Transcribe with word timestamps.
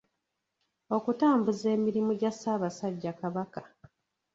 Okutambuza 0.95 1.65
emirimu 1.75 2.11
gya 2.19 2.31
Ssaabasajja 2.33 3.11
Kabaka. 3.19 3.61